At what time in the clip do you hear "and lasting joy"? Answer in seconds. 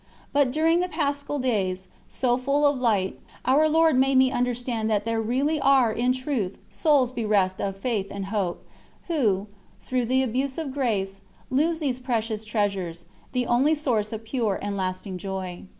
14.59-15.65